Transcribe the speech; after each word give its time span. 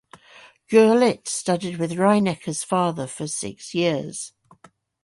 Gurlitt 0.67 1.27
studied 1.27 1.77
with 1.77 1.91
Reinecke's 1.91 2.63
father 2.63 3.05
for 3.05 3.27
six 3.27 3.75
years. 3.75 4.33